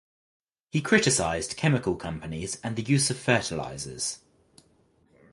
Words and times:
He 0.71 0.81
criticized 0.81 1.55
chemical 1.57 1.95
companies 1.95 2.57
and 2.63 2.75
the 2.75 2.81
use 2.81 3.11
of 3.11 3.19
fertilizers. 3.19 4.17